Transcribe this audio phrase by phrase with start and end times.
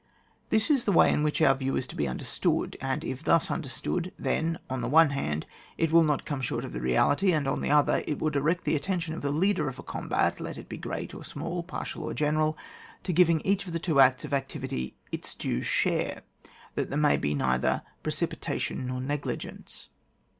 [0.49, 3.51] This is the way in which our view is to be understood, and if thus
[3.51, 5.45] under stood, then, on the one hand,
[5.77, 8.63] it will not come short of the reality, and on the other, it will direct
[8.63, 12.01] the attention of the leader of a combat (let it be great or small, partial
[12.03, 12.57] or general)
[13.03, 16.23] to giving each of the two acts of activity its due share,
[16.73, 19.89] that there may be neither precipitation nor negligence.